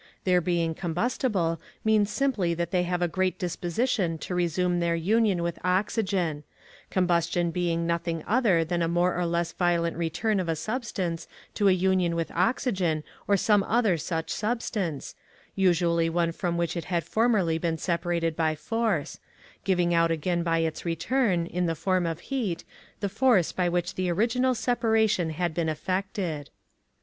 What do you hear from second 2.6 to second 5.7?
they have a great disposition to resume their union with